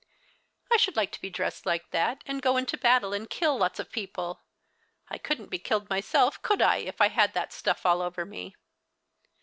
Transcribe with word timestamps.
"I 0.73 0.77
shoukl 0.77 0.95
like 0.95 1.11
to 1.11 1.21
be 1.21 1.29
dressed 1.29 1.67
like 1.67 1.91
that, 1.91 2.23
and 2.25 2.41
go 2.41 2.57
into 2.57 2.75
a 2.75 2.79
battle 2.79 3.13
and 3.13 3.29
kill 3.29 3.55
lots 3.59 3.79
of 3.79 3.91
people. 3.91 4.41
I 5.11 5.19
couldn't 5.19 5.51
be 5.51 5.59
killed 5.59 5.91
myself, 5.91 6.41
conld 6.41 6.63
I, 6.63 6.77
if 6.77 6.99
I 6.99 7.09
had 7.09 7.35
that 7.35 7.53
stuff 7.53 7.85
all 7.85 8.01
over 8.01 8.25
me 8.25 8.55